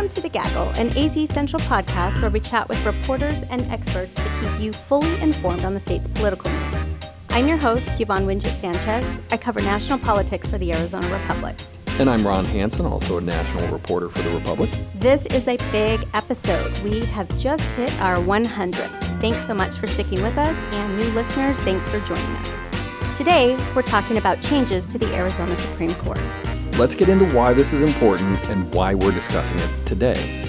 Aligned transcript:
Welcome 0.00 0.14
to 0.14 0.22
The 0.22 0.30
Gaggle, 0.30 0.68
an 0.80 0.96
AZ 0.96 1.28
Central 1.28 1.60
podcast 1.64 2.22
where 2.22 2.30
we 2.30 2.40
chat 2.40 2.66
with 2.70 2.82
reporters 2.86 3.42
and 3.50 3.70
experts 3.70 4.14
to 4.14 4.22
keep 4.40 4.58
you 4.58 4.72
fully 4.72 5.20
informed 5.20 5.62
on 5.62 5.74
the 5.74 5.80
state's 5.80 6.08
political 6.08 6.50
news. 6.50 6.74
I'm 7.28 7.46
your 7.46 7.58
host, 7.58 7.86
Yvonne 8.00 8.24
Wingett 8.24 8.58
Sanchez. 8.58 9.04
I 9.30 9.36
cover 9.36 9.60
national 9.60 9.98
politics 9.98 10.48
for 10.48 10.56
the 10.56 10.72
Arizona 10.72 11.06
Republic. 11.12 11.54
And 11.98 12.08
I'm 12.08 12.26
Ron 12.26 12.46
Hansen, 12.46 12.86
also 12.86 13.18
a 13.18 13.20
national 13.20 13.68
reporter 13.68 14.08
for 14.08 14.22
the 14.22 14.30
Republic. 14.30 14.70
This 14.94 15.26
is 15.26 15.46
a 15.46 15.58
big 15.70 16.08
episode. 16.14 16.78
We 16.78 17.04
have 17.04 17.28
just 17.36 17.64
hit 17.64 17.92
our 18.00 18.16
100th. 18.16 19.20
Thanks 19.20 19.46
so 19.46 19.52
much 19.52 19.76
for 19.76 19.86
sticking 19.86 20.22
with 20.22 20.38
us, 20.38 20.56
and 20.72 20.96
new 20.96 21.10
listeners, 21.10 21.58
thanks 21.58 21.86
for 21.88 22.00
joining 22.06 22.24
us. 22.36 23.18
Today, 23.18 23.54
we're 23.76 23.82
talking 23.82 24.16
about 24.16 24.40
changes 24.40 24.86
to 24.86 24.96
the 24.96 25.14
Arizona 25.14 25.54
Supreme 25.56 25.94
Court. 25.96 26.20
Let's 26.78 26.94
get 26.94 27.08
into 27.08 27.26
why 27.34 27.52
this 27.52 27.72
is 27.72 27.82
important 27.82 28.38
and 28.44 28.72
why 28.72 28.94
we're 28.94 29.12
discussing 29.12 29.58
it 29.58 29.86
today. 29.86 30.46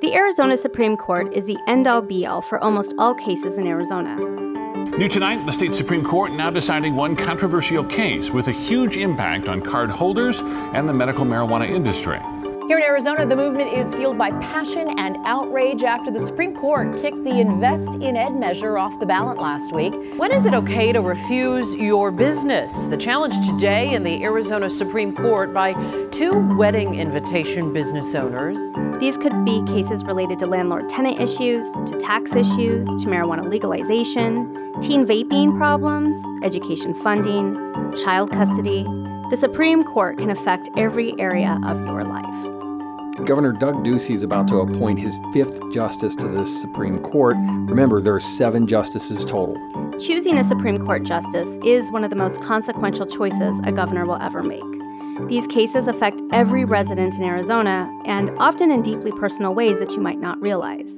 The 0.00 0.14
Arizona 0.14 0.56
Supreme 0.56 0.96
Court 0.96 1.34
is 1.34 1.46
the 1.46 1.58
end 1.66 1.86
all 1.86 2.00
be 2.00 2.26
all 2.26 2.40
for 2.40 2.58
almost 2.62 2.94
all 2.98 3.14
cases 3.14 3.58
in 3.58 3.66
Arizona. 3.66 4.16
New 4.96 5.08
tonight, 5.08 5.44
the 5.44 5.52
state 5.52 5.74
Supreme 5.74 6.04
Court 6.04 6.32
now 6.32 6.50
deciding 6.50 6.96
one 6.96 7.14
controversial 7.14 7.84
case 7.84 8.30
with 8.30 8.48
a 8.48 8.52
huge 8.52 8.96
impact 8.96 9.48
on 9.48 9.60
card 9.60 9.90
holders 9.90 10.40
and 10.42 10.88
the 10.88 10.94
medical 10.94 11.24
marijuana 11.24 11.68
industry. 11.68 12.18
Here 12.68 12.76
in 12.76 12.84
Arizona, 12.84 13.24
the 13.24 13.34
movement 13.34 13.72
is 13.72 13.94
fueled 13.94 14.18
by 14.18 14.30
passion 14.42 14.98
and 14.98 15.16
outrage 15.24 15.84
after 15.84 16.10
the 16.10 16.20
Supreme 16.20 16.54
Court 16.54 17.00
kicked 17.00 17.24
the 17.24 17.30
Invest 17.30 17.94
in 17.94 18.14
Ed 18.14 18.34
measure 18.36 18.76
off 18.76 19.00
the 19.00 19.06
ballot 19.06 19.38
last 19.38 19.72
week. 19.72 19.94
When 20.18 20.30
is 20.30 20.44
it 20.44 20.52
okay 20.52 20.92
to 20.92 21.00
refuse 21.00 21.74
your 21.74 22.10
business? 22.10 22.84
The 22.84 22.98
challenge 22.98 23.34
today 23.46 23.94
in 23.94 24.02
the 24.02 24.22
Arizona 24.22 24.68
Supreme 24.68 25.16
Court 25.16 25.54
by 25.54 25.72
two 26.10 26.54
wedding 26.58 26.96
invitation 26.96 27.72
business 27.72 28.14
owners. 28.14 28.58
These 29.00 29.16
could 29.16 29.46
be 29.46 29.64
cases 29.64 30.04
related 30.04 30.38
to 30.40 30.46
landlord 30.46 30.90
tenant 30.90 31.22
issues, 31.22 31.64
to 31.72 31.98
tax 31.98 32.32
issues, 32.34 32.86
to 32.86 33.08
marijuana 33.08 33.48
legalization, 33.48 34.78
teen 34.82 35.06
vaping 35.06 35.56
problems, 35.56 36.18
education 36.44 36.92
funding, 36.92 37.54
child 37.96 38.30
custody. 38.30 38.82
The 39.30 39.38
Supreme 39.38 39.84
Court 39.84 40.18
can 40.18 40.28
affect 40.28 40.68
every 40.76 41.18
area 41.18 41.58
of 41.66 41.80
your 41.86 42.04
life. 42.04 42.57
Governor 43.24 43.52
Doug 43.52 43.84
Ducey 43.84 44.14
is 44.14 44.22
about 44.22 44.46
to 44.48 44.60
appoint 44.60 45.00
his 45.00 45.18
fifth 45.32 45.60
justice 45.72 46.14
to 46.16 46.28
the 46.28 46.46
Supreme 46.46 46.98
Court. 47.00 47.36
Remember, 47.36 48.00
there 48.00 48.14
are 48.14 48.20
seven 48.20 48.66
justices 48.66 49.24
total. 49.24 49.56
Choosing 49.98 50.38
a 50.38 50.44
Supreme 50.46 50.84
Court 50.86 51.02
justice 51.02 51.48
is 51.64 51.90
one 51.90 52.04
of 52.04 52.10
the 52.10 52.16
most 52.16 52.40
consequential 52.42 53.06
choices 53.06 53.58
a 53.64 53.72
governor 53.72 54.06
will 54.06 54.22
ever 54.22 54.42
make. 54.42 54.62
These 55.28 55.48
cases 55.48 55.88
affect 55.88 56.22
every 56.30 56.64
resident 56.64 57.16
in 57.16 57.24
Arizona, 57.24 57.90
and 58.04 58.30
often 58.38 58.70
in 58.70 58.82
deeply 58.82 59.10
personal 59.10 59.52
ways 59.52 59.80
that 59.80 59.90
you 59.90 60.00
might 60.00 60.20
not 60.20 60.40
realize. 60.40 60.88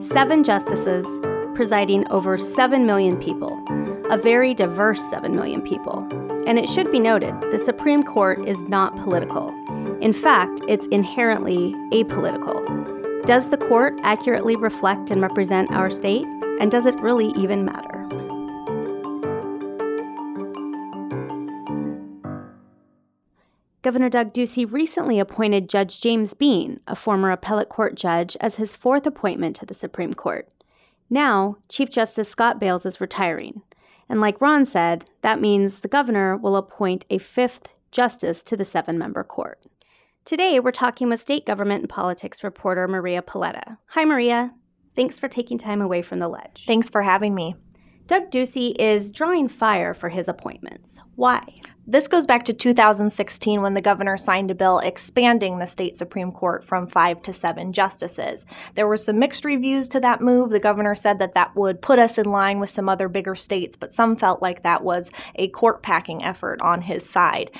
Seven 0.00 0.42
justices 0.42 1.06
presiding 1.54 2.06
over 2.08 2.38
7 2.38 2.86
million 2.86 3.18
people, 3.18 3.62
a 4.10 4.16
very 4.16 4.54
diverse 4.54 5.02
7 5.10 5.34
million 5.36 5.60
people. 5.60 6.06
And 6.46 6.58
it 6.58 6.68
should 6.68 6.90
be 6.90 7.00
noted 7.00 7.34
the 7.50 7.58
Supreme 7.58 8.02
Court 8.04 8.46
is 8.48 8.58
not 8.62 8.96
political. 9.02 9.54
In 10.06 10.12
fact, 10.12 10.60
it's 10.68 10.86
inherently 10.92 11.74
apolitical. 11.90 12.62
Does 13.26 13.48
the 13.48 13.56
court 13.56 13.98
accurately 14.04 14.54
reflect 14.54 15.10
and 15.10 15.20
represent 15.20 15.72
our 15.72 15.90
state? 15.90 16.24
And 16.60 16.70
does 16.70 16.86
it 16.86 17.00
really 17.00 17.30
even 17.36 17.64
matter? 17.64 18.06
Governor 23.82 24.08
Doug 24.08 24.32
Ducey 24.32 24.64
recently 24.70 25.18
appointed 25.18 25.68
Judge 25.68 26.00
James 26.00 26.34
Beene, 26.34 26.78
a 26.86 26.94
former 26.94 27.32
appellate 27.32 27.68
court 27.68 27.96
judge, 27.96 28.36
as 28.40 28.54
his 28.54 28.76
fourth 28.76 29.08
appointment 29.08 29.56
to 29.56 29.66
the 29.66 29.74
Supreme 29.74 30.14
Court. 30.14 30.48
Now, 31.10 31.56
Chief 31.68 31.90
Justice 31.90 32.28
Scott 32.28 32.60
Bales 32.60 32.86
is 32.86 33.00
retiring. 33.00 33.62
And 34.08 34.20
like 34.20 34.40
Ron 34.40 34.66
said, 34.66 35.06
that 35.22 35.40
means 35.40 35.80
the 35.80 35.88
governor 35.88 36.36
will 36.36 36.54
appoint 36.54 37.04
a 37.10 37.18
fifth 37.18 37.70
justice 37.90 38.44
to 38.44 38.56
the 38.56 38.64
seven 38.64 38.96
member 38.96 39.24
court. 39.24 39.58
Today, 40.26 40.58
we're 40.58 40.72
talking 40.72 41.08
with 41.08 41.20
state 41.20 41.46
government 41.46 41.82
and 41.82 41.88
politics 41.88 42.42
reporter 42.42 42.88
Maria 42.88 43.22
Polletta. 43.22 43.78
Hi, 43.90 44.04
Maria. 44.04 44.50
Thanks 44.96 45.20
for 45.20 45.28
taking 45.28 45.56
time 45.56 45.80
away 45.80 46.02
from 46.02 46.18
the 46.18 46.26
ledge. 46.26 46.64
Thanks 46.66 46.90
for 46.90 47.02
having 47.02 47.32
me. 47.32 47.54
Doug 48.08 48.32
Ducey 48.32 48.74
is 48.76 49.12
drawing 49.12 49.48
fire 49.48 49.94
for 49.94 50.08
his 50.08 50.26
appointments. 50.26 50.98
Why? 51.14 51.54
This 51.86 52.08
goes 52.08 52.26
back 52.26 52.44
to 52.46 52.52
2016 52.52 53.62
when 53.62 53.74
the 53.74 53.80
governor 53.80 54.16
signed 54.16 54.50
a 54.50 54.56
bill 54.56 54.80
expanding 54.80 55.58
the 55.58 55.66
state 55.66 55.96
Supreme 55.96 56.32
Court 56.32 56.64
from 56.64 56.88
five 56.88 57.22
to 57.22 57.32
seven 57.32 57.72
justices. 57.72 58.46
There 58.74 58.88
were 58.88 58.96
some 58.96 59.20
mixed 59.20 59.44
reviews 59.44 59.88
to 59.90 60.00
that 60.00 60.20
move. 60.20 60.50
The 60.50 60.58
governor 60.58 60.96
said 60.96 61.20
that 61.20 61.34
that 61.34 61.54
would 61.54 61.82
put 61.82 62.00
us 62.00 62.18
in 62.18 62.26
line 62.26 62.58
with 62.58 62.70
some 62.70 62.88
other 62.88 63.08
bigger 63.08 63.36
states, 63.36 63.76
but 63.76 63.94
some 63.94 64.16
felt 64.16 64.42
like 64.42 64.64
that 64.64 64.82
was 64.82 65.12
a 65.36 65.46
court 65.50 65.84
packing 65.84 66.24
effort 66.24 66.60
on 66.62 66.82
his 66.82 67.08
side. 67.08 67.52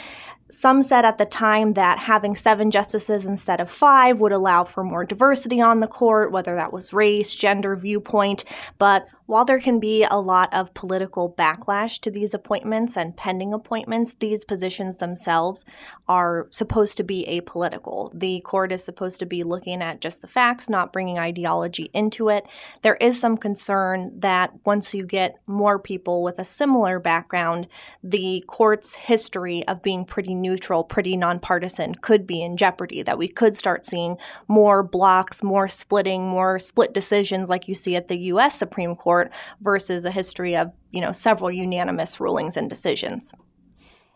Some 0.50 0.82
said 0.82 1.04
at 1.04 1.18
the 1.18 1.26
time 1.26 1.72
that 1.72 1.98
having 1.98 2.36
seven 2.36 2.70
justices 2.70 3.26
instead 3.26 3.60
of 3.60 3.70
five 3.70 4.20
would 4.20 4.32
allow 4.32 4.64
for 4.64 4.84
more 4.84 5.04
diversity 5.04 5.60
on 5.60 5.80
the 5.80 5.88
court, 5.88 6.30
whether 6.30 6.54
that 6.54 6.72
was 6.72 6.92
race, 6.92 7.34
gender, 7.34 7.74
viewpoint. 7.74 8.44
But 8.78 9.08
while 9.26 9.44
there 9.44 9.60
can 9.60 9.80
be 9.80 10.04
a 10.04 10.16
lot 10.16 10.52
of 10.54 10.72
political 10.72 11.32
backlash 11.32 12.00
to 12.00 12.10
these 12.10 12.32
appointments 12.32 12.96
and 12.96 13.16
pending 13.16 13.52
appointments, 13.52 14.14
these 14.14 14.44
positions 14.44 14.96
themselves 14.96 15.64
are 16.08 16.46
supposed 16.50 16.96
to 16.96 17.02
be 17.02 17.26
apolitical. 17.28 18.10
The 18.14 18.40
court 18.40 18.70
is 18.70 18.84
supposed 18.84 19.18
to 19.18 19.26
be 19.26 19.42
looking 19.42 19.82
at 19.82 20.00
just 20.00 20.22
the 20.22 20.28
facts, 20.28 20.70
not 20.70 20.92
bringing 20.92 21.18
ideology 21.18 21.90
into 21.92 22.28
it. 22.28 22.46
There 22.82 22.96
is 22.96 23.20
some 23.20 23.36
concern 23.36 24.12
that 24.20 24.52
once 24.64 24.94
you 24.94 25.04
get 25.04 25.40
more 25.46 25.78
people 25.78 26.22
with 26.22 26.38
a 26.38 26.44
similar 26.44 27.00
background, 27.00 27.66
the 28.02 28.44
court's 28.46 28.94
history 28.94 29.66
of 29.66 29.82
being 29.82 30.04
pretty 30.04 30.34
neutral, 30.34 30.84
pretty 30.84 31.16
nonpartisan 31.16 31.96
could 31.96 32.26
be 32.26 32.42
in 32.42 32.56
jeopardy, 32.56 33.02
that 33.02 33.18
we 33.18 33.26
could 33.26 33.56
start 33.56 33.84
seeing 33.84 34.16
more 34.46 34.84
blocks, 34.84 35.42
more 35.42 35.66
splitting, 35.66 36.28
more 36.28 36.60
split 36.60 36.94
decisions 36.94 37.48
like 37.48 37.66
you 37.66 37.74
see 37.74 37.96
at 37.96 38.06
the 38.06 38.18
U.S. 38.18 38.56
Supreme 38.56 38.94
Court 38.94 39.15
court 39.16 39.32
versus 39.60 40.04
a 40.04 40.10
history 40.10 40.56
of, 40.56 40.72
you 40.90 41.00
know, 41.00 41.12
several 41.12 41.50
unanimous 41.50 42.20
rulings 42.20 42.56
and 42.56 42.68
decisions. 42.68 43.32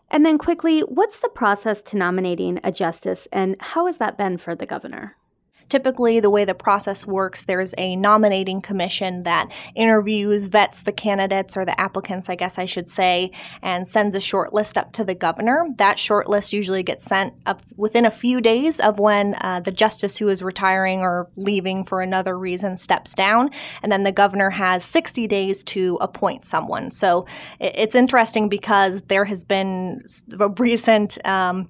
And 0.09 0.25
then 0.25 0.37
quickly, 0.37 0.81
what's 0.81 1.19
the 1.19 1.29
process 1.29 1.81
to 1.83 1.97
nominating 1.97 2.59
a 2.63 2.71
justice 2.71 3.27
and 3.31 3.55
how 3.59 3.85
has 3.85 3.97
that 3.97 4.17
been 4.17 4.37
for 4.37 4.55
the 4.55 4.65
governor? 4.65 5.15
Typically, 5.71 6.19
the 6.19 6.29
way 6.29 6.43
the 6.43 6.53
process 6.53 7.07
works, 7.07 7.45
there's 7.45 7.73
a 7.77 7.95
nominating 7.95 8.61
commission 8.61 9.23
that 9.23 9.49
interviews, 9.73 10.47
vets 10.47 10.83
the 10.83 10.91
candidates 10.91 11.55
or 11.55 11.63
the 11.63 11.79
applicants, 11.79 12.29
I 12.29 12.35
guess 12.35 12.59
I 12.59 12.65
should 12.65 12.89
say, 12.89 13.31
and 13.61 13.87
sends 13.87 14.13
a 14.13 14.19
short 14.19 14.51
list 14.51 14.77
up 14.77 14.91
to 14.91 15.05
the 15.05 15.15
governor. 15.15 15.65
That 15.77 15.97
short 15.97 16.27
list 16.27 16.51
usually 16.51 16.83
gets 16.83 17.05
sent 17.05 17.35
up 17.45 17.61
within 17.77 18.03
a 18.03 18.11
few 18.11 18.41
days 18.41 18.81
of 18.81 18.99
when 18.99 19.35
uh, 19.39 19.61
the 19.61 19.71
justice 19.71 20.17
who 20.17 20.27
is 20.27 20.43
retiring 20.43 20.99
or 20.99 21.29
leaving 21.37 21.85
for 21.85 22.01
another 22.01 22.37
reason 22.37 22.75
steps 22.75 23.15
down. 23.15 23.49
And 23.81 23.89
then 23.89 24.03
the 24.03 24.11
governor 24.11 24.49
has 24.49 24.83
60 24.83 25.25
days 25.25 25.63
to 25.63 25.97
appoint 26.01 26.43
someone. 26.43 26.91
So 26.91 27.25
it's 27.61 27.95
interesting 27.95 28.49
because 28.49 29.03
there 29.03 29.23
has 29.23 29.45
been 29.45 30.03
a 30.37 30.49
recent. 30.49 31.17
Um, 31.25 31.69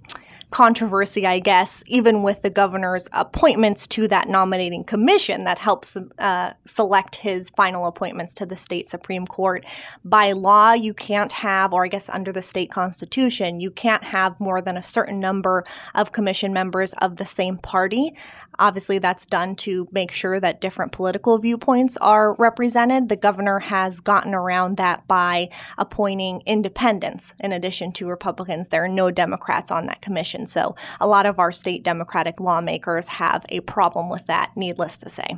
controversy, 0.51 1.25
I 1.25 1.39
guess, 1.39 1.83
even 1.87 2.23
with 2.23 2.41
the 2.41 2.49
governor's 2.49 3.07
appointments 3.13 3.87
to 3.87 4.07
that 4.09 4.29
nominating 4.29 4.83
commission 4.83 5.45
that 5.45 5.57
helps 5.57 5.97
uh, 6.19 6.53
select 6.65 7.15
his 7.17 7.49
final 7.49 7.85
appointments 7.85 8.33
to 8.35 8.45
the 8.45 8.55
state 8.55 8.89
Supreme 8.89 9.25
Court. 9.25 9.65
By 10.03 10.33
law, 10.33 10.73
you 10.73 10.93
can't 10.93 11.31
have, 11.31 11.73
or 11.73 11.85
I 11.85 11.87
guess 11.87 12.09
under 12.09 12.31
the 12.31 12.41
state 12.41 12.69
constitution, 12.69 13.59
you 13.59 13.71
can't 13.71 14.03
have 14.03 14.39
more 14.39 14.61
than 14.61 14.77
a 14.77 14.83
certain 14.83 15.19
number 15.19 15.63
of 15.95 16.11
commission 16.11 16.53
members 16.53 16.93
of 16.93 17.15
the 17.15 17.25
same 17.25 17.57
party. 17.57 18.13
Obviously, 18.59 18.99
that's 18.99 19.25
done 19.25 19.55
to 19.57 19.87
make 19.91 20.11
sure 20.11 20.39
that 20.39 20.61
different 20.61 20.91
political 20.91 21.37
viewpoints 21.37 21.97
are 21.97 22.33
represented. 22.33 23.09
The 23.09 23.15
governor 23.15 23.59
has 23.59 23.99
gotten 23.99 24.33
around 24.33 24.77
that 24.77 25.07
by 25.07 25.49
appointing 25.77 26.43
independents 26.45 27.33
in 27.39 27.51
addition 27.51 27.91
to 27.93 28.07
Republicans. 28.07 28.69
There 28.69 28.83
are 28.83 28.89
no 28.89 29.09
Democrats 29.09 29.71
on 29.71 29.85
that 29.87 30.01
commission. 30.01 30.45
So 30.45 30.75
a 30.99 31.07
lot 31.07 31.25
of 31.25 31.39
our 31.39 31.51
state 31.51 31.83
Democratic 31.83 32.39
lawmakers 32.39 33.07
have 33.07 33.45
a 33.49 33.61
problem 33.61 34.09
with 34.09 34.27
that, 34.27 34.51
needless 34.55 34.97
to 34.97 35.09
say. 35.09 35.37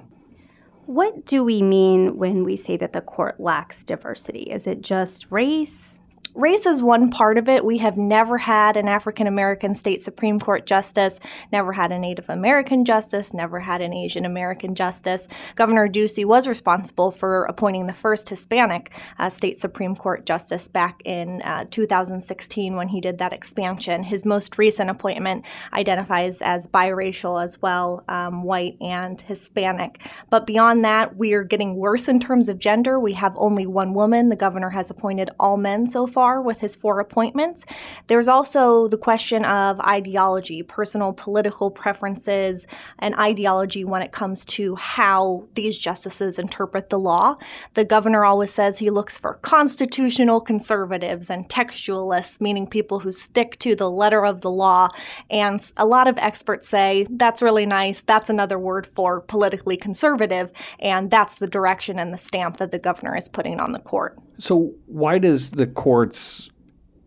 What 0.86 1.26
do 1.26 1.46
we 1.46 1.62
mean 1.62 2.18
when 2.18 2.44
we 2.44 2.58
say 2.58 2.76
that 2.78 2.92
the 2.92 3.00
court 3.00 3.40
lacks 3.40 3.84
diversity? 3.86 4.44
Is 4.52 4.68
it 4.68 4.82
just 4.82 5.28
race? 5.30 6.02
Race 6.36 6.66
is 6.66 6.82
one 6.82 7.12
part 7.12 7.38
of 7.38 7.48
it. 7.48 7.64
We 7.64 7.78
have 7.78 7.96
never 7.96 8.40
had 8.40 8.76
an 8.76 8.88
African 8.88 9.28
American 9.28 9.76
state 9.76 10.02
Supreme 10.02 10.40
Court 10.40 10.66
justice, 10.66 11.20
never 11.52 11.74
had 11.74 11.92
a 11.92 12.00
Native 12.00 12.28
American 12.28 12.86
justice, 12.86 13.36
never 13.36 13.60
had 13.60 13.82
an 13.82 13.94
Asian 13.94 14.26
American 14.26 14.74
justice. 14.74 15.28
Governor 15.54 15.88
Ducey 15.88 16.26
was 16.26 16.48
responsible 16.48 17.12
for 17.12 17.44
appointing 17.44 17.86
the 17.86 17.94
first 17.94 18.30
Hispanic 18.30 18.92
uh, 19.20 19.30
state 19.30 19.60
Supreme 19.60 19.96
Court 19.96 20.26
justice 20.26 20.68
back 20.68 21.04
in 21.06 21.44
uh, 21.44 21.66
2016 21.70 22.76
when 22.76 22.88
he 22.88 23.00
did 23.00 23.20
that 23.20 23.32
expansion. 23.32 24.02
His 24.02 24.26
most 24.26 24.58
recent 24.58 24.90
appointment 24.90 25.46
identifies 25.72 26.42
as 26.42 26.66
biracial 26.66 27.44
as 27.44 27.62
well, 27.62 28.04
um, 28.08 28.42
white 28.42 28.76
and 28.82 29.22
Hispanic. 29.22 30.02
But 30.32 30.48
beyond 30.48 30.84
that, 30.84 31.16
we 31.16 31.34
are 31.34 31.44
getting 31.44 31.76
worse 31.76 32.08
in 32.08 32.20
terms 32.20 32.50
of 32.50 32.58
gender. 32.58 33.00
We 33.00 33.14
have 33.14 33.36
only 33.38 33.68
one 33.68 33.94
woman. 33.94 34.30
The 34.30 34.36
governor 34.36 34.72
has 34.72 34.90
appointed 34.90 35.30
all 35.40 35.58
men 35.58 35.86
so 35.86 36.08
far 36.08 36.23
far 36.24 36.42
with 36.42 36.62
his 36.62 36.74
four 36.74 37.02
appointments. 37.02 37.66
There's 38.08 38.30
also 38.30 38.88
the 38.88 38.98
question 38.98 39.44
of 39.44 39.82
ideology, 39.82 40.64
personal 40.64 41.12
political 41.12 41.70
preferences, 41.70 42.66
and 42.98 43.14
ideology 43.16 43.84
when 43.84 44.02
it 44.02 44.14
comes 44.14 44.46
to 44.46 44.78
how 44.78 45.44
these 45.56 45.78
justices 45.78 46.40
interpret 46.40 46.90
the 46.90 46.98
law. 46.98 47.36
The 47.74 47.84
governor 47.84 48.24
always 48.24 48.54
says 48.54 48.80
he 48.80 48.90
looks 48.90 49.18
for 49.18 49.34
constitutional 49.42 50.40
conservatives 50.40 51.30
and 51.30 51.50
textualists, 51.50 52.40
meaning 52.40 52.68
people 52.68 53.00
who 53.00 53.12
stick 53.12 53.60
to 53.60 53.76
the 53.76 53.92
letter 53.92 54.26
of 54.26 54.40
the 54.40 54.52
law. 54.52 54.88
And 55.30 55.60
a 55.76 55.86
lot 55.86 56.08
of 56.08 56.18
experts 56.20 56.70
say 56.70 57.06
that's 57.10 57.42
really 57.42 57.66
nice. 57.66 58.00
That's 58.00 58.30
another 58.30 58.58
word 58.58 58.88
for 58.96 59.20
politically 59.20 59.76
conservative. 59.76 60.54
And 60.80 61.12
that's 61.12 61.36
the 61.36 61.48
direction 61.48 62.00
and 62.00 62.14
the 62.14 62.18
stamp 62.18 62.60
that 62.60 62.72
the 62.72 62.80
governor 62.80 63.14
is 63.18 63.28
putting 63.28 63.60
on 63.60 63.74
the 63.74 63.80
court. 63.80 64.18
So, 64.38 64.74
why 64.88 65.20
does 65.20 65.52
the 65.52 65.68
court's 65.68 66.50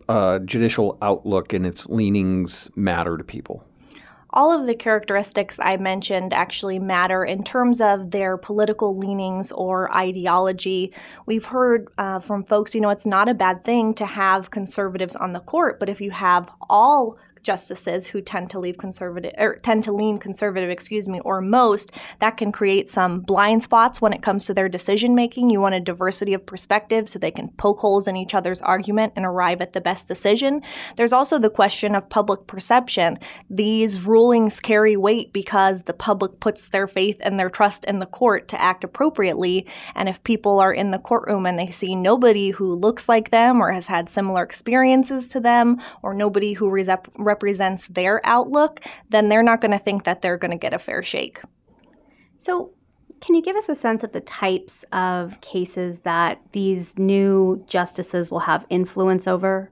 uh, 0.08 0.38
judicial 0.40 0.98
outlook 1.02 1.52
and 1.52 1.66
its 1.66 1.88
leanings 1.88 2.70
matter 2.76 3.16
to 3.18 3.24
people? 3.24 3.64
all 4.36 4.52
of 4.52 4.66
the 4.66 4.74
characteristics 4.74 5.58
I 5.62 5.78
mentioned 5.78 6.34
actually 6.34 6.78
matter 6.78 7.24
in 7.24 7.42
terms 7.42 7.80
of 7.80 8.10
their 8.10 8.36
political 8.36 8.96
leanings 8.96 9.50
or 9.50 9.92
ideology. 9.96 10.92
We've 11.24 11.46
heard 11.46 11.88
uh, 11.96 12.18
from 12.18 12.44
folks, 12.44 12.74
you 12.74 12.82
know, 12.82 12.90
it's 12.90 13.06
not 13.06 13.30
a 13.30 13.34
bad 13.34 13.64
thing 13.64 13.94
to 13.94 14.04
have 14.04 14.50
conservatives 14.50 15.16
on 15.16 15.32
the 15.32 15.40
court, 15.40 15.80
but 15.80 15.88
if 15.88 16.02
you 16.02 16.10
have 16.10 16.50
all 16.68 17.16
justices 17.46 18.08
who 18.08 18.20
tend 18.20 18.50
to 18.50 18.58
leave 18.58 18.76
conservative 18.76 19.32
or 19.38 19.56
tend 19.56 19.84
to 19.84 19.92
lean 19.92 20.18
conservative, 20.18 20.68
excuse 20.68 21.06
me, 21.06 21.20
or 21.20 21.40
most, 21.40 21.92
that 22.18 22.36
can 22.36 22.50
create 22.50 22.88
some 22.88 23.20
blind 23.20 23.62
spots 23.62 24.00
when 24.00 24.12
it 24.12 24.20
comes 24.20 24.44
to 24.44 24.52
their 24.52 24.68
decision 24.68 25.14
making. 25.14 25.48
You 25.48 25.60
want 25.60 25.76
a 25.76 25.80
diversity 25.80 26.34
of 26.34 26.44
perspectives 26.44 27.12
so 27.12 27.18
they 27.18 27.30
can 27.30 27.48
poke 27.50 27.78
holes 27.78 28.08
in 28.08 28.16
each 28.16 28.34
other's 28.34 28.60
argument 28.60 29.12
and 29.14 29.24
arrive 29.24 29.60
at 29.60 29.72
the 29.72 29.80
best 29.80 30.08
decision. 30.08 30.60
There's 30.96 31.12
also 31.12 31.38
the 31.38 31.48
question 31.48 31.94
of 31.94 32.08
public 32.08 32.48
perception. 32.48 33.18
These 33.48 34.00
rulings 34.00 34.58
carry 34.58 34.96
weight 34.96 35.32
because 35.32 35.84
the 35.84 35.94
public 35.94 36.40
puts 36.40 36.68
their 36.68 36.88
faith 36.88 37.18
and 37.20 37.38
their 37.38 37.50
trust 37.50 37.84
in 37.84 38.00
the 38.00 38.06
court 38.06 38.48
to 38.48 38.60
act 38.60 38.82
appropriately. 38.82 39.66
And 39.94 40.08
if 40.08 40.24
people 40.24 40.58
are 40.58 40.72
in 40.72 40.90
the 40.90 40.98
courtroom 40.98 41.46
and 41.46 41.56
they 41.56 41.70
see 41.70 41.94
nobody 41.94 42.50
who 42.50 42.74
looks 42.74 43.08
like 43.08 43.30
them 43.30 43.62
or 43.62 43.70
has 43.70 43.86
had 43.86 44.08
similar 44.08 44.42
experiences 44.42 45.28
to 45.28 45.38
them, 45.38 45.80
or 46.02 46.12
nobody 46.12 46.54
who 46.54 46.68
rep- 46.68 47.08
represents 47.36 47.86
their 47.88 48.20
outlook, 48.24 48.80
then 49.10 49.28
they're 49.28 49.42
not 49.42 49.60
going 49.60 49.72
to 49.72 49.78
think 49.78 50.04
that 50.04 50.22
they're 50.22 50.38
going 50.38 50.50
to 50.50 50.56
get 50.56 50.72
a 50.72 50.78
fair 50.78 51.02
shake. 51.02 51.40
So, 52.38 52.72
can 53.20 53.34
you 53.34 53.42
give 53.42 53.56
us 53.56 53.68
a 53.68 53.74
sense 53.74 54.02
of 54.02 54.12
the 54.12 54.20
types 54.20 54.84
of 54.92 55.40
cases 55.40 56.00
that 56.00 56.40
these 56.52 56.98
new 56.98 57.64
justices 57.66 58.30
will 58.30 58.40
have 58.40 58.66
influence 58.68 59.26
over? 59.26 59.70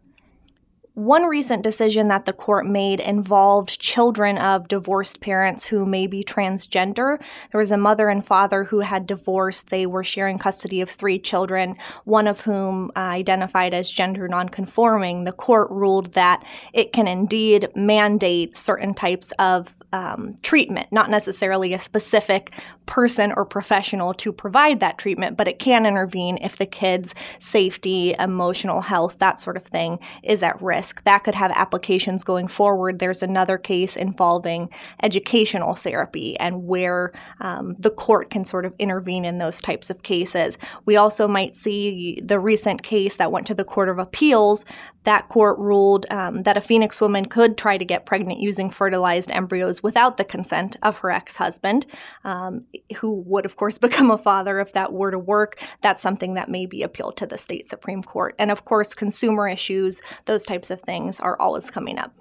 One 0.95 1.25
recent 1.25 1.65
decision 1.65 2.07
that 2.07 2.25
the 2.25 2.33
court 2.33 2.69
made 2.69 3.01
involved 3.01 3.81
children 3.81 4.39
of 4.39 4.69
divorced 4.69 5.21
parents 5.21 5.65
who 5.65 5.85
may 5.85 6.07
be 6.07 6.23
transgender. 6.23 7.21
There 7.51 7.59
was 7.59 7.73
a 7.73 7.77
mother 7.77 8.09
and 8.09 8.25
father 8.25 8.63
who 8.63 8.79
had 8.79 9.05
divorced. 9.05 9.71
They 9.71 9.87
were 9.87 10.05
sharing 10.05 10.39
custody 10.39 10.81
of 10.81 10.89
three 10.89 11.19
children, 11.19 11.77
one 12.05 12.29
of 12.29 12.43
whom 12.43 12.93
uh, 12.95 13.01
identified 13.01 13.75
as 13.75 13.91
gender 13.91 14.29
nonconforming. 14.29 15.25
The 15.25 15.33
court 15.33 15.69
ruled 15.73 16.13
that 16.13 16.45
it 16.73 16.93
can 16.93 17.09
indeed 17.09 17.71
mandate 17.75 18.57
certain 18.57 18.95
types 18.95 19.33
of 19.33 19.75
um, 19.95 20.37
treatment, 20.43 20.89
not 20.91 21.09
necessarily 21.09 21.73
a 21.73 21.79
specific 21.79 22.51
person 22.85 23.33
or 23.37 23.45
professional 23.45 24.13
to 24.13 24.33
provide 24.33 24.81
that 24.81 24.99
treatment, 24.99 25.37
but 25.37 25.47
it 25.47 25.61
can 25.61 25.87
intervene 25.87 26.37
if 26.39 26.57
the 26.57 26.67
kid's 26.67 27.15
safety, 27.39 28.13
emotional 28.19 28.81
health, 28.81 29.21
that 29.21 29.39
sort 29.39 29.57
of 29.57 29.63
thing 29.63 30.01
is 30.25 30.43
at 30.43 30.61
risk. 30.61 31.05
That 31.05 31.23
could 31.23 31.37
have 31.37 31.53
applications 31.53 32.25
going 32.25 32.49
forward. 32.49 32.99
There's 32.99 33.23
another 33.23 33.57
case 33.57 33.95
involving 33.95 34.69
educational 35.01 35.75
therapy 35.75 36.37
and 36.41 36.67
where 36.67 37.13
um, 37.39 37.77
the 37.79 37.91
court 37.91 38.31
can 38.31 38.45
sort 38.45 38.67
of 38.67 38.75
intervene 38.81 39.25
in 39.25 39.39
those 39.39 39.61
types 39.61 39.91
of 39.91 40.03
cases. 40.03 40.59
We 40.87 40.97
also 40.97 41.29
might 41.29 41.55
see 41.55 42.21
the 42.21 42.41
recent 42.41 42.83
case 42.83 43.15
that 43.17 43.31
went 43.31 43.47
to 43.47 43.55
the 43.55 43.65
Court 43.65 43.89
of 43.89 44.01
Appeals. 44.01 44.65
That 45.05 45.29
court 45.29 45.57
ruled 45.59 46.07
um, 46.11 46.43
that 46.43 46.57
a 46.57 46.61
Phoenix 46.61 47.01
woman 47.01 47.27
could 47.27 47.57
try 47.57 47.79
to 47.79 47.85
get 47.85 48.07
pregnant 48.07 48.41
using 48.41 48.71
fertilized 48.71 49.31
embryos 49.31 49.84
without 49.85 50.17
the 50.17 50.25
consent 50.25 50.77
of 50.83 50.99
her 50.99 51.11
ex 51.11 51.37
husband, 51.37 51.87
um, 52.25 52.65
who 52.97 53.23
would, 53.27 53.45
of 53.45 53.55
course, 53.55 53.79
become 53.89 54.11
a 54.11 54.19
father 54.19 54.59
if 54.59 54.73
that 54.73 54.93
were 54.93 55.13
to 55.13 55.19
work. 55.19 55.63
That's 55.83 56.03
something 56.03 56.35
that 56.35 56.49
may 56.49 56.67
be 56.67 56.83
appealed 56.83 57.17
to 57.19 57.27
the 57.27 57.39
state 57.39 57.69
Supreme 57.69 58.03
Court. 58.03 58.35
And 58.39 58.51
of 58.51 58.65
course, 58.65 58.95
consumer 58.95 59.47
issues, 59.47 60.01
those 60.25 60.45
types 60.45 60.71
of 60.71 60.81
things 60.81 61.21
are 61.21 61.39
always 61.39 61.71
coming 61.71 61.99
up. 61.99 62.13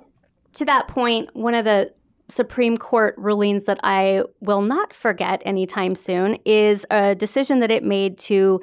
To 0.56 0.65
that 0.65 0.88
point, 0.89 1.30
one 1.33 1.56
of 1.56 1.65
the 1.65 1.94
Supreme 2.27 2.77
Court 2.77 3.15
rulings 3.18 3.65
that 3.65 3.80
I 3.81 4.24
will 4.42 4.62
not 4.62 4.94
forget 4.94 5.42
anytime 5.45 5.95
soon 5.95 6.38
is 6.45 6.86
a 6.92 7.15
decision 7.15 7.60
that 7.60 7.71
it 7.71 7.83
made 7.83 8.18
to 8.19 8.62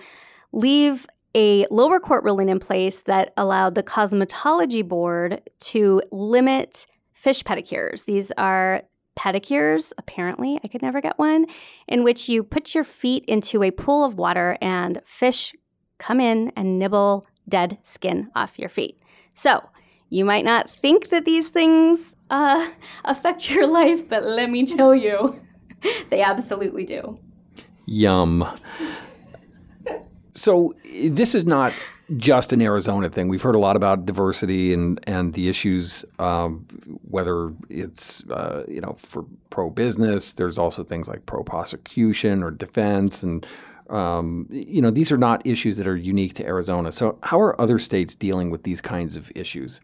leave 0.52 1.06
a 1.34 1.66
lower 1.70 2.00
court 2.00 2.24
ruling 2.24 2.48
in 2.48 2.58
place 2.58 3.00
that 3.00 3.32
allowed 3.36 3.76
the 3.76 3.82
cosmetology 3.82 4.86
board 4.86 5.40
to 5.60 6.02
limit 6.10 6.86
fish 7.20 7.42
pedicures. 7.44 8.06
These 8.06 8.32
are 8.38 8.82
pedicures, 9.18 9.92
apparently, 9.98 10.58
I 10.64 10.68
could 10.68 10.80
never 10.80 11.02
get 11.02 11.18
one, 11.18 11.46
in 11.86 12.02
which 12.02 12.28
you 12.28 12.42
put 12.42 12.74
your 12.74 12.84
feet 12.84 13.24
into 13.26 13.62
a 13.62 13.70
pool 13.70 14.04
of 14.04 14.16
water 14.16 14.56
and 14.62 15.02
fish 15.04 15.52
come 15.98 16.18
in 16.18 16.50
and 16.56 16.78
nibble 16.78 17.26
dead 17.46 17.76
skin 17.82 18.30
off 18.34 18.58
your 18.58 18.70
feet. 18.70 18.98
So, 19.34 19.68
you 20.08 20.24
might 20.24 20.44
not 20.44 20.70
think 20.70 21.10
that 21.10 21.26
these 21.26 21.48
things 21.48 22.16
uh, 22.30 22.70
affect 23.04 23.50
your 23.50 23.66
life, 23.66 24.08
but 24.08 24.24
let 24.24 24.50
me 24.50 24.64
tell 24.64 24.94
you, 24.94 25.38
they 26.10 26.22
absolutely 26.22 26.86
do. 26.86 27.18
Yum. 27.84 28.48
So 30.34 30.74
this 30.84 31.34
is 31.34 31.44
not 31.44 31.72
just 32.16 32.52
an 32.52 32.60
Arizona 32.60 33.08
thing. 33.08 33.28
We've 33.28 33.42
heard 33.42 33.54
a 33.54 33.58
lot 33.58 33.76
about 33.76 34.06
diversity 34.06 34.72
and 34.72 35.00
and 35.06 35.34
the 35.34 35.48
issues, 35.48 36.04
um, 36.18 36.66
whether 37.08 37.52
it's 37.68 38.24
uh, 38.30 38.64
you 38.68 38.80
know 38.80 38.96
for 38.98 39.24
pro 39.50 39.70
business. 39.70 40.34
There's 40.34 40.58
also 40.58 40.84
things 40.84 41.08
like 41.08 41.26
pro 41.26 41.42
prosecution 41.42 42.42
or 42.42 42.50
defense, 42.50 43.22
and 43.22 43.46
um, 43.88 44.46
you 44.50 44.80
know 44.80 44.90
these 44.90 45.12
are 45.12 45.18
not 45.18 45.44
issues 45.46 45.76
that 45.76 45.86
are 45.86 45.96
unique 45.96 46.34
to 46.34 46.46
Arizona. 46.46 46.92
So 46.92 47.18
how 47.22 47.40
are 47.40 47.60
other 47.60 47.78
states 47.78 48.14
dealing 48.14 48.50
with 48.50 48.62
these 48.64 48.80
kinds 48.80 49.16
of 49.16 49.30
issues? 49.34 49.80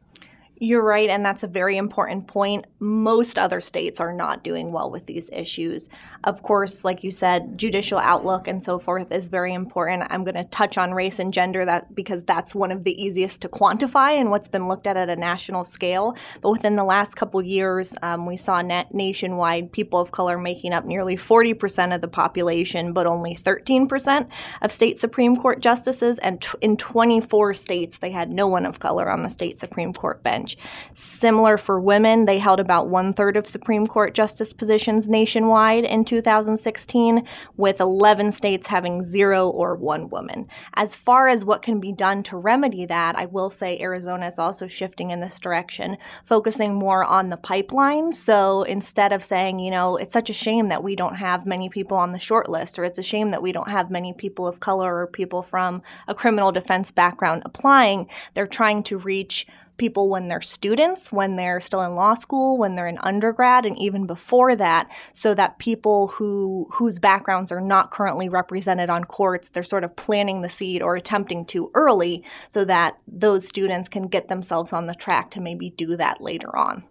You're 0.59 0.83
right, 0.83 1.11
and 1.11 1.23
that's 1.23 1.43
a 1.43 1.49
very 1.49 1.77
important 1.77 2.29
point. 2.29 2.65
Most 2.79 3.39
other 3.39 3.61
states 3.61 4.01
are 4.01 4.13
not 4.13 4.43
doing 4.43 4.73
well 4.73 4.91
with 4.91 5.05
these 5.05 5.29
issues. 5.31 5.91
Of 6.25 6.43
course, 6.43 6.83
like 6.83 7.05
you 7.05 7.11
said, 7.11 7.59
judicial 7.59 7.99
outlook 7.99 8.49
and 8.49 8.63
so 8.63 8.79
forth 8.79 9.13
is 9.13 9.29
very 9.29 9.53
important. 9.53 10.05
I'm 10.09 10.25
going 10.25 10.35
to 10.35 10.45
touch 10.45 10.79
on 10.79 10.93
race 10.93 11.19
and 11.19 11.31
gender 11.31 11.67
that 11.67 11.95
because 11.95 12.25
that's 12.25 12.55
one 12.55 12.71
of 12.71 12.85
the 12.85 13.03
easiest 13.03 13.43
to 13.43 13.51
quantify 13.51 14.19
and 14.19 14.31
what's 14.31 14.49
been 14.49 14.67
looked 14.67 14.87
at 14.87 14.97
at 14.97 15.11
a 15.11 15.17
national 15.17 15.63
scale. 15.63 16.17
But 16.41 16.53
within 16.53 16.77
the 16.77 16.85
last 16.85 17.17
couple 17.17 17.43
years, 17.43 17.95
um, 18.01 18.25
we 18.25 18.39
saw 18.39 18.63
nationwide 18.63 19.73
people 19.73 20.01
of 20.01 20.11
color 20.11 20.39
making 20.39 20.73
up 20.73 20.87
nearly 20.87 21.19
40% 21.19 21.95
of 21.95 22.01
the 22.01 22.09
population, 22.09 22.95
but 22.95 23.07
only 23.07 23.35
13% 23.37 24.27
of 24.63 24.73
state 24.73 24.99
Supreme 24.99 25.37
Court 25.37 25.61
justices. 25.61 26.19
And 26.21 26.41
t- 26.41 26.57
in 26.63 26.79
24 26.79 27.53
states, 27.53 27.99
they 27.99 28.11
had 28.11 28.31
no 28.31 28.47
one 28.47 28.65
of 28.65 28.79
color 28.79 29.11
on 29.11 29.21
the 29.21 29.29
state 29.29 29.59
Supreme 29.59 29.93
Court 29.93 30.23
bench. 30.23 30.46
Similar 30.93 31.59
for 31.59 31.81
women, 31.81 32.27
they 32.27 32.39
held 32.39 32.61
about 32.61 32.89
one 32.89 33.15
third 33.15 33.37
of 33.37 33.47
Supreme 33.47 33.87
Court 33.87 34.15
justice 34.15 34.53
positions 34.53 35.09
nationwide 35.09 35.85
in 35.85 36.05
2016, 36.05 37.27
with 37.57 37.81
11 37.81 38.33
states 38.33 38.67
having 38.67 39.03
zero 39.03 39.49
or 39.49 39.75
one 39.75 40.11
woman. 40.11 40.47
As 40.75 40.95
far 40.95 41.29
as 41.29 41.45
what 41.45 41.63
can 41.63 41.81
be 41.81 41.93
done 41.93 42.23
to 42.25 42.37
remedy 42.37 42.87
that, 42.87 43.17
I 43.17 43.27
will 43.27 43.51
say 43.51 43.79
Arizona 43.81 44.27
is 44.27 44.39
also 44.39 44.67
shifting 44.67 45.11
in 45.11 45.21
this 45.21 45.41
direction, 45.41 45.97
focusing 46.25 46.75
more 46.75 47.03
on 47.05 47.31
the 47.31 47.37
pipeline. 47.37 48.13
So 48.13 48.63
instead 48.63 49.13
of 49.13 49.25
saying, 49.25 49.59
you 49.59 49.71
know, 49.71 49.97
it's 49.97 50.13
such 50.13 50.31
a 50.31 50.35
shame 50.35 50.69
that 50.69 50.83
we 50.83 50.95
don't 50.95 51.17
have 51.17 51.47
many 51.47 51.69
people 51.69 51.97
on 51.97 52.13
the 52.13 52.19
short 52.19 52.49
list, 52.49 52.79
or 52.79 52.85
it's 52.85 52.99
a 52.99 53.03
shame 53.03 53.31
that 53.31 53.43
we 53.43 53.53
don't 53.53 53.71
have 53.71 53.91
many 53.91 54.13
people 54.13 54.47
of 54.47 54.61
color 54.61 54.97
or 54.97 55.07
people 55.07 55.43
from 55.43 55.83
a 56.07 56.15
criminal 56.15 56.53
defense 56.53 56.91
background 56.91 57.43
applying, 57.45 58.09
they're 58.35 58.47
trying 58.47 58.83
to 58.85 58.99
reach 58.99 59.47
people 59.77 60.09
when 60.09 60.29
they're 60.29 60.41
students, 60.41 61.13
when 61.13 61.37
they're 61.37 61.61
still 61.61 61.83
in 61.83 61.95
law 61.95 62.15
school, 62.15 62.59
when 62.59 62.75
they're 62.75 62.87
in 62.87 62.99
undergrad, 62.99 63.67
and 63.67 63.79
even 63.79 64.07
before 64.07 64.57
that, 64.57 64.89
so 65.13 65.35
that 65.35 65.59
people 65.59 66.09
who 66.09 66.69
whose 66.73 66.99
backgrounds 66.99 67.53
are 67.53 67.61
not 67.61 67.91
currently 67.91 68.29
represented 68.29 68.91
on 68.91 69.05
courts, 69.05 69.51
they're 69.51 69.63
sort 69.63 69.85
of 69.85 69.97
planting 69.97 70.43
the 70.43 70.49
seed 70.49 70.83
or 70.83 70.97
attempting 70.97 71.45
to 71.47 71.71
early 71.75 72.25
so 72.49 72.65
that 72.65 72.99
those 73.07 73.47
students 73.47 73.89
can 73.89 74.05
get 74.05 74.29
themselves 74.29 74.73
on 74.73 74.87
the 74.87 74.95
track 74.95 75.31
to 75.31 75.41
maybe 75.41 75.71
do 75.71 75.97
that 75.97 76.21
later 76.21 76.57
on. 76.57 76.85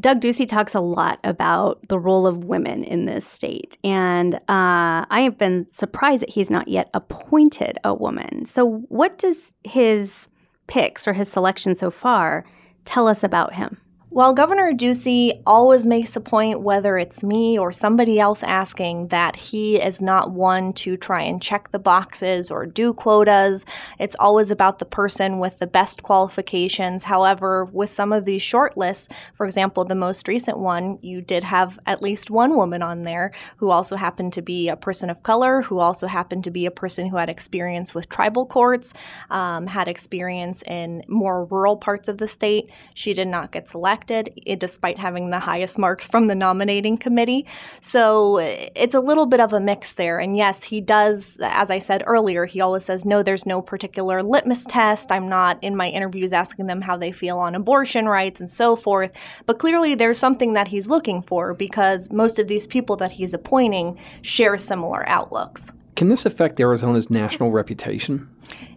Doug 0.00 0.20
Ducey 0.20 0.48
talks 0.48 0.74
a 0.74 0.80
lot 0.80 1.20
about 1.22 1.86
the 1.88 1.98
role 1.98 2.26
of 2.26 2.44
women 2.44 2.82
in 2.82 3.04
this 3.04 3.26
state. 3.26 3.78
And 3.84 4.34
uh, 4.34 5.06
I 5.08 5.20
have 5.22 5.38
been 5.38 5.66
surprised 5.70 6.22
that 6.22 6.30
he's 6.30 6.50
not 6.50 6.68
yet 6.68 6.90
appointed 6.94 7.78
a 7.84 7.94
woman. 7.94 8.44
So, 8.44 8.84
what 8.88 9.18
does 9.18 9.54
his 9.62 10.28
picks 10.66 11.06
or 11.06 11.12
his 11.12 11.30
selection 11.30 11.74
so 11.74 11.90
far 11.90 12.44
tell 12.84 13.08
us 13.08 13.22
about 13.22 13.54
him? 13.54 13.78
Well, 14.14 14.32
Governor 14.32 14.72
Ducey 14.72 15.42
always 15.44 15.84
makes 15.84 16.14
a 16.14 16.20
point, 16.20 16.60
whether 16.60 16.96
it's 16.96 17.24
me 17.24 17.58
or 17.58 17.72
somebody 17.72 18.20
else 18.20 18.44
asking, 18.44 19.08
that 19.08 19.34
he 19.34 19.74
is 19.74 20.00
not 20.00 20.30
one 20.30 20.72
to 20.74 20.96
try 20.96 21.22
and 21.22 21.42
check 21.42 21.72
the 21.72 21.80
boxes 21.80 22.48
or 22.48 22.64
do 22.64 22.92
quotas. 22.92 23.66
It's 23.98 24.14
always 24.20 24.52
about 24.52 24.78
the 24.78 24.84
person 24.84 25.40
with 25.40 25.58
the 25.58 25.66
best 25.66 26.04
qualifications. 26.04 27.02
However, 27.02 27.64
with 27.64 27.90
some 27.90 28.12
of 28.12 28.24
these 28.24 28.40
short 28.40 28.76
lists, 28.76 29.08
for 29.34 29.46
example, 29.46 29.84
the 29.84 29.96
most 29.96 30.28
recent 30.28 30.58
one, 30.58 31.00
you 31.02 31.20
did 31.20 31.42
have 31.42 31.80
at 31.84 32.00
least 32.00 32.30
one 32.30 32.54
woman 32.54 32.82
on 32.82 33.02
there 33.02 33.32
who 33.56 33.70
also 33.70 33.96
happened 33.96 34.32
to 34.34 34.42
be 34.42 34.68
a 34.68 34.76
person 34.76 35.10
of 35.10 35.24
color, 35.24 35.62
who 35.62 35.80
also 35.80 36.06
happened 36.06 36.44
to 36.44 36.52
be 36.52 36.66
a 36.66 36.70
person 36.70 37.08
who 37.08 37.16
had 37.16 37.28
experience 37.28 37.96
with 37.96 38.08
tribal 38.08 38.46
courts, 38.46 38.94
um, 39.30 39.66
had 39.66 39.88
experience 39.88 40.62
in 40.68 41.02
more 41.08 41.46
rural 41.46 41.76
parts 41.76 42.06
of 42.06 42.18
the 42.18 42.28
state. 42.28 42.70
She 42.94 43.12
did 43.12 43.26
not 43.26 43.50
get 43.50 43.68
selected 43.68 44.03
eh, 44.10 44.56
despite 44.56 44.98
having 44.98 45.30
the 45.30 45.40
highest 45.40 45.78
marks 45.78 46.08
from 46.08 46.26
the 46.26 46.34
nominating 46.34 46.96
committee. 46.96 47.46
So 47.80 48.38
it's 48.38 48.94
a 48.94 49.00
little 49.00 49.26
bit 49.26 49.40
of 49.40 49.52
a 49.52 49.60
mix 49.60 49.92
there. 49.92 50.18
And 50.18 50.36
yes, 50.36 50.64
he 50.64 50.80
does, 50.80 51.38
as 51.40 51.70
I 51.70 51.78
said 51.78 52.02
earlier, 52.06 52.46
he 52.46 52.60
always 52.60 52.84
says, 52.84 53.04
no, 53.04 53.22
there's 53.22 53.46
no 53.46 53.62
particular 53.62 54.22
litmus 54.22 54.64
test. 54.66 55.10
I'm 55.10 55.28
not 55.28 55.62
in 55.62 55.76
my 55.76 55.88
interviews 55.88 56.32
asking 56.32 56.66
them 56.66 56.82
how 56.82 56.96
they 56.96 57.12
feel 57.12 57.38
on 57.38 57.54
abortion 57.54 58.06
rights 58.06 58.40
and 58.40 58.50
so 58.50 58.76
forth. 58.76 59.12
But 59.46 59.58
clearly, 59.58 59.94
there's 59.94 60.18
something 60.18 60.52
that 60.54 60.68
he's 60.68 60.88
looking 60.88 61.22
for 61.22 61.54
because 61.54 62.10
most 62.10 62.38
of 62.38 62.48
these 62.48 62.66
people 62.66 62.96
that 62.96 63.12
he's 63.12 63.34
appointing 63.34 63.98
share 64.22 64.58
similar 64.58 65.08
outlooks. 65.08 65.72
Can 65.96 66.08
this 66.08 66.26
affect 66.26 66.58
Arizona's 66.58 67.08
national 67.08 67.52
reputation? 67.52 68.28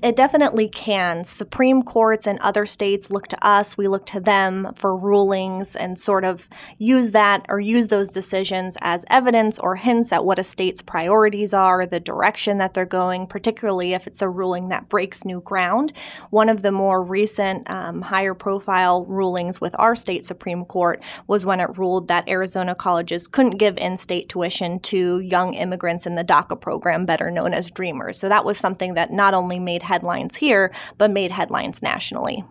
It 0.03 0.15
definitely 0.15 0.69
can. 0.69 1.23
Supreme 1.23 1.81
courts 1.81 2.27
and 2.27 2.39
other 2.39 2.65
states 2.65 3.09
look 3.09 3.27
to 3.27 3.45
us, 3.45 3.77
we 3.77 3.87
look 3.87 4.05
to 4.07 4.19
them 4.19 4.73
for 4.75 4.95
rulings 4.95 5.75
and 5.75 5.97
sort 5.97 6.23
of 6.23 6.47
use 6.77 7.11
that 7.11 7.45
or 7.49 7.59
use 7.59 7.87
those 7.87 8.09
decisions 8.09 8.77
as 8.81 9.05
evidence 9.09 9.57
or 9.59 9.75
hints 9.75 10.11
at 10.11 10.23
what 10.23 10.39
a 10.39 10.43
state's 10.43 10.81
priorities 10.81 11.53
are, 11.53 11.85
the 11.85 11.99
direction 11.99 12.57
that 12.59 12.73
they're 12.73 12.85
going, 12.85 13.27
particularly 13.27 13.93
if 13.93 14.07
it's 14.07 14.21
a 14.21 14.29
ruling 14.29 14.69
that 14.69 14.89
breaks 14.89 15.25
new 15.25 15.41
ground. 15.41 15.93
One 16.29 16.49
of 16.49 16.61
the 16.61 16.71
more 16.71 17.03
recent 17.03 17.69
um, 17.69 18.03
higher 18.03 18.33
profile 18.33 19.05
rulings 19.05 19.59
with 19.59 19.75
our 19.79 19.95
state 19.95 20.25
Supreme 20.25 20.65
Court 20.65 21.01
was 21.27 21.45
when 21.45 21.59
it 21.59 21.77
ruled 21.77 22.07
that 22.07 22.27
Arizona 22.27 22.75
colleges 22.75 23.27
couldn't 23.27 23.57
give 23.57 23.77
in 23.77 23.97
state 23.97 24.29
tuition 24.29 24.79
to 24.81 25.19
young 25.19 25.53
immigrants 25.53 26.05
in 26.05 26.15
the 26.15 26.23
DACA 26.23 26.59
program, 26.59 27.05
better 27.05 27.31
known 27.31 27.53
as 27.53 27.71
Dreamers. 27.71 28.17
So 28.17 28.29
that 28.29 28.45
was 28.45 28.57
something 28.57 28.93
that 28.93 29.11
not 29.11 29.33
only 29.33 29.56
only 29.57 29.73
made 29.73 29.83
headlines 29.83 30.37
here, 30.37 30.71
but 30.97 31.11
made 31.11 31.31
headlines 31.31 31.81
nationally. 31.81 32.43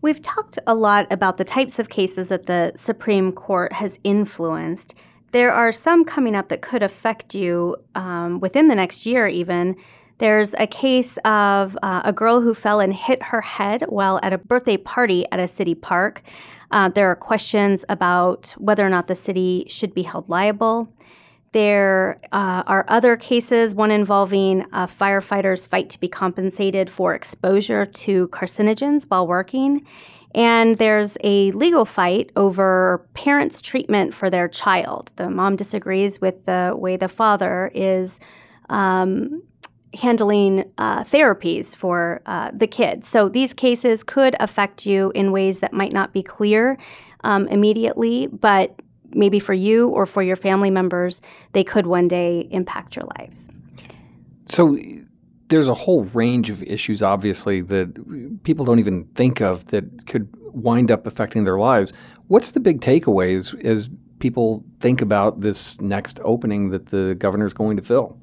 We've 0.00 0.22
talked 0.22 0.58
a 0.66 0.74
lot 0.74 1.06
about 1.10 1.38
the 1.38 1.44
types 1.44 1.78
of 1.78 1.88
cases 1.88 2.28
that 2.28 2.46
the 2.46 2.72
Supreme 2.76 3.32
Court 3.32 3.72
has 3.72 3.98
influenced. 4.04 4.94
There 5.32 5.52
are 5.52 5.72
some 5.72 6.04
coming 6.04 6.36
up 6.36 6.48
that 6.48 6.62
could 6.62 6.82
affect 6.82 7.34
you 7.34 7.76
um, 7.94 8.40
within 8.40 8.68
the 8.68 8.74
next 8.74 9.06
year, 9.06 9.26
even. 9.26 9.76
There's 10.18 10.54
a 10.58 10.66
case 10.66 11.18
of 11.24 11.76
uh, 11.82 12.02
a 12.04 12.12
girl 12.12 12.40
who 12.40 12.54
fell 12.54 12.80
and 12.80 12.94
hit 12.94 13.22
her 13.24 13.40
head 13.40 13.84
while 13.88 14.18
at 14.22 14.32
a 14.32 14.38
birthday 14.38 14.76
party 14.76 15.26
at 15.32 15.40
a 15.40 15.48
city 15.48 15.74
park. 15.74 16.22
Uh, 16.70 16.88
there 16.88 17.10
are 17.10 17.16
questions 17.16 17.84
about 17.88 18.54
whether 18.58 18.84
or 18.86 18.90
not 18.90 19.06
the 19.06 19.14
city 19.14 19.64
should 19.68 19.94
be 19.94 20.02
held 20.02 20.28
liable. 20.28 20.92
There 21.52 22.20
uh, 22.30 22.62
are 22.66 22.84
other 22.88 23.16
cases, 23.16 23.74
one 23.74 23.90
involving 23.90 24.64
firefighters' 24.72 25.66
fight 25.66 25.88
to 25.90 26.00
be 26.00 26.08
compensated 26.08 26.90
for 26.90 27.14
exposure 27.14 27.86
to 27.86 28.28
carcinogens 28.28 29.04
while 29.08 29.26
working. 29.26 29.86
And 30.34 30.76
there's 30.76 31.16
a 31.24 31.52
legal 31.52 31.84
fight 31.84 32.30
over 32.36 33.06
parents' 33.14 33.62
treatment 33.62 34.12
for 34.12 34.28
their 34.28 34.46
child. 34.46 35.10
The 35.16 35.30
mom 35.30 35.56
disagrees 35.56 36.20
with 36.20 36.44
the 36.44 36.74
way 36.76 36.96
the 36.96 37.08
father 37.08 37.70
is 37.74 38.20
um, 38.68 39.42
handling 39.94 40.70
uh, 40.76 41.04
therapies 41.04 41.74
for 41.74 42.20
uh, 42.26 42.50
the 42.52 42.66
kid. 42.66 43.04
So 43.04 43.28
these 43.28 43.54
cases 43.54 44.04
could 44.04 44.36
affect 44.38 44.84
you 44.84 45.12
in 45.14 45.32
ways 45.32 45.60
that 45.60 45.72
might 45.72 45.92
not 45.92 46.12
be 46.12 46.22
clear 46.22 46.76
um, 47.24 47.48
immediately, 47.48 48.26
but 48.26 48.78
maybe 49.12 49.38
for 49.38 49.54
you 49.54 49.88
or 49.88 50.06
for 50.06 50.22
your 50.22 50.36
family 50.36 50.70
members, 50.70 51.20
they 51.52 51.64
could 51.64 51.86
one 51.86 52.08
day 52.08 52.48
impact 52.50 52.96
your 52.96 53.06
lives. 53.18 53.48
So 54.48 54.78
there's 55.48 55.68
a 55.68 55.74
whole 55.74 56.04
range 56.04 56.50
of 56.50 56.62
issues, 56.62 57.02
obviously, 57.02 57.60
that 57.62 58.42
people 58.44 58.64
don't 58.64 58.78
even 58.78 59.04
think 59.14 59.40
of 59.40 59.66
that 59.66 60.06
could 60.06 60.28
wind 60.52 60.90
up 60.90 61.06
affecting 61.06 61.44
their 61.44 61.56
lives. 61.56 61.92
What's 62.28 62.52
the 62.52 62.60
big 62.60 62.80
takeaways 62.80 63.54
as, 63.64 63.64
as 63.64 63.88
people 64.18 64.64
think 64.80 65.00
about 65.00 65.40
this 65.40 65.80
next 65.80 66.20
opening 66.24 66.70
that 66.70 66.86
the 66.86 67.14
governor 67.18 67.46
is 67.46 67.54
going 67.54 67.76
to 67.76 67.82
fill? 67.82 68.18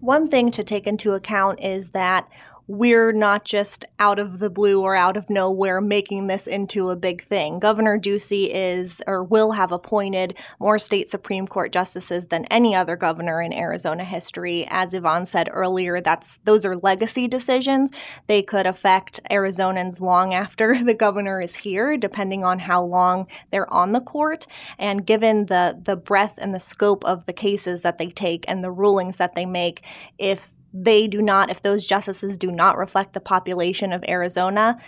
One 0.00 0.28
thing 0.28 0.50
to 0.52 0.62
take 0.62 0.86
into 0.86 1.14
account 1.14 1.62
is 1.62 1.90
that 1.90 2.28
we're 2.68 3.12
not 3.12 3.46
just 3.46 3.86
out 3.98 4.18
of 4.18 4.40
the 4.40 4.50
blue 4.50 4.82
or 4.82 4.94
out 4.94 5.16
of 5.16 5.30
nowhere 5.30 5.80
making 5.80 6.26
this 6.26 6.46
into 6.46 6.90
a 6.90 6.96
big 6.96 7.22
thing. 7.24 7.58
Governor 7.58 7.98
Ducey 7.98 8.50
is 8.52 9.02
or 9.06 9.24
will 9.24 9.52
have 9.52 9.72
appointed 9.72 10.36
more 10.60 10.78
state 10.78 11.08
Supreme 11.08 11.48
Court 11.48 11.72
justices 11.72 12.26
than 12.26 12.44
any 12.46 12.74
other 12.74 12.94
governor 12.94 13.40
in 13.40 13.54
Arizona 13.54 14.04
history. 14.04 14.66
As 14.68 14.92
Yvonne 14.92 15.24
said 15.24 15.48
earlier, 15.50 16.02
that's 16.02 16.38
those 16.44 16.66
are 16.66 16.76
legacy 16.76 17.26
decisions. 17.26 17.90
They 18.26 18.42
could 18.42 18.66
affect 18.66 19.20
Arizonans 19.30 19.98
long 19.98 20.34
after 20.34 20.84
the 20.84 20.94
governor 20.94 21.40
is 21.40 21.56
here, 21.56 21.96
depending 21.96 22.44
on 22.44 22.58
how 22.58 22.84
long 22.84 23.26
they're 23.50 23.72
on 23.72 23.92
the 23.92 24.00
court. 24.02 24.46
And 24.78 25.06
given 25.06 25.46
the 25.46 25.80
the 25.82 25.96
breadth 25.96 26.34
and 26.36 26.54
the 26.54 26.60
scope 26.60 27.02
of 27.06 27.24
the 27.24 27.32
cases 27.32 27.80
that 27.80 27.96
they 27.96 28.10
take 28.10 28.44
and 28.46 28.62
the 28.62 28.70
rulings 28.70 29.16
that 29.16 29.34
they 29.34 29.46
make, 29.46 29.82
if 30.18 30.52
they 30.72 31.06
do 31.06 31.22
not, 31.22 31.50
if 31.50 31.62
those 31.62 31.86
justices 31.86 32.36
do 32.36 32.50
not 32.50 32.76
reflect 32.76 33.14
the 33.14 33.20
population 33.20 33.92
of 33.92 34.04
Arizona, 34.08 34.78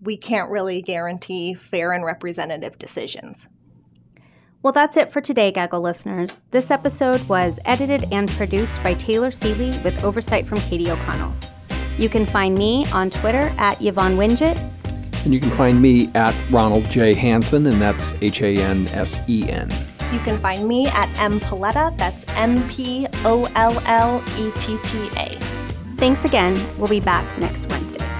we 0.00 0.16
can't 0.16 0.50
really 0.50 0.82
guarantee 0.82 1.54
fair 1.54 1.92
and 1.92 2.04
representative 2.04 2.78
decisions. 2.78 3.48
Well, 4.62 4.72
that's 4.72 4.96
it 4.96 5.12
for 5.12 5.20
today, 5.20 5.52
Gaggle 5.52 5.80
listeners. 5.80 6.40
This 6.50 6.70
episode 6.70 7.28
was 7.28 7.58
edited 7.64 8.12
and 8.12 8.30
produced 8.32 8.82
by 8.82 8.94
Taylor 8.94 9.30
Seeley 9.30 9.78
with 9.84 10.02
oversight 10.02 10.46
from 10.46 10.60
Katie 10.60 10.90
O'Connell. 10.90 11.34
You 11.98 12.08
can 12.08 12.26
find 12.26 12.56
me 12.56 12.84
on 12.90 13.10
Twitter 13.10 13.54
at 13.58 13.80
Yvonne 13.80 14.16
Wingett. 14.16 14.56
And 15.24 15.32
you 15.32 15.40
can 15.40 15.50
find 15.56 15.80
me 15.80 16.10
at 16.14 16.34
Ronald 16.52 16.90
J. 16.90 17.14
Hansen, 17.14 17.66
and 17.66 17.80
that's 17.80 18.14
H 18.20 18.42
A 18.42 18.56
N 18.56 18.88
S 18.88 19.16
E 19.28 19.48
N. 19.48 19.95
You 20.12 20.20
can 20.20 20.38
find 20.38 20.66
me 20.66 20.86
at 20.86 21.08
M 21.18 21.40
Polletta. 21.40 21.96
That's 21.96 22.24
M 22.30 22.68
P 22.68 23.06
O 23.24 23.44
L 23.54 23.82
L 23.86 24.22
E 24.36 24.50
T 24.60 24.78
T 24.84 25.08
A. 25.16 25.32
Thanks 25.98 26.24
again. 26.24 26.54
We'll 26.78 26.88
be 26.88 27.00
back 27.00 27.26
next 27.38 27.66
Wednesday. 27.66 28.15